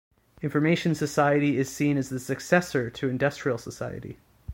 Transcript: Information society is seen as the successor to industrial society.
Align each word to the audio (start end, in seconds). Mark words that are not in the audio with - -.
Information 0.41 0.95
society 0.95 1.57
is 1.59 1.69
seen 1.69 1.95
as 1.95 2.09
the 2.09 2.19
successor 2.19 2.89
to 2.89 3.07
industrial 3.07 3.59
society. 3.59 4.17